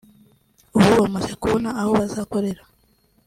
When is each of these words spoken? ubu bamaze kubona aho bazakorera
ubu 0.77 0.89
bamaze 1.01 1.31
kubona 1.41 1.69
aho 1.79 1.91
bazakorera 1.99 2.61